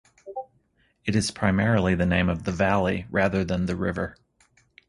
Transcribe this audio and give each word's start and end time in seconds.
It 1.05 1.15
is 1.15 1.29
primarily 1.29 1.93
the 1.93 2.07
name 2.07 2.27
of 2.27 2.43
the 2.43 2.51
valley 2.51 3.05
rather 3.11 3.45
than 3.45 3.67
the 3.67 3.75
river. 3.75 4.17